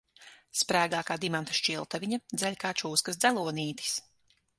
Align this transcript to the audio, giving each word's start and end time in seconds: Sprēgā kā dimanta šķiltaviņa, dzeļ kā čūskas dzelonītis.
Sprēgā 0.59 1.01
kā 1.09 1.17
dimanta 1.25 1.57
šķiltaviņa, 1.57 2.19
dzeļ 2.39 2.57
kā 2.65 2.73
čūskas 2.81 3.21
dzelonītis. 3.25 3.99